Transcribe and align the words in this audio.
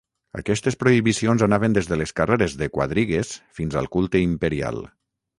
Aquestes 0.41 0.75
prohibicions 0.83 1.43
anaven 1.47 1.75
des 1.75 1.89
de 1.91 1.99
les 2.01 2.13
carreres 2.19 2.55
de 2.61 2.69
quadrigues 2.77 3.35
fins 3.59 3.77
al 3.83 3.91
culte 3.97 4.23
imperial. 4.29 4.81